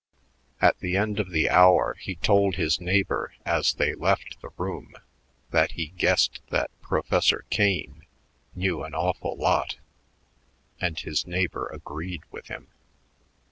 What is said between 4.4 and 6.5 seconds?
the room that he guessed